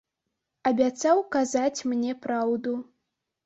[0.69, 2.77] Абяцаў казаць мне праўду.